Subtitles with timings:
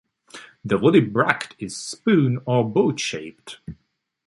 [0.65, 3.59] The woody bract is spoon or boat-shaped.